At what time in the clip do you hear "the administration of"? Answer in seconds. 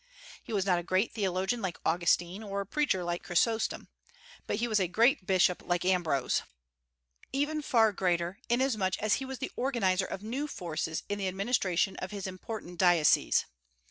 11.19-12.09